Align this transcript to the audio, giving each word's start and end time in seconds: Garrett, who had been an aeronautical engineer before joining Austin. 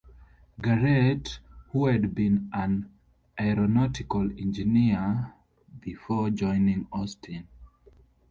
Garrett, 0.59 1.37
who 1.69 1.85
had 1.85 2.15
been 2.15 2.49
an 2.53 2.89
aeronautical 3.39 4.23
engineer 4.35 5.31
before 5.79 6.31
joining 6.31 6.87
Austin. 6.91 7.47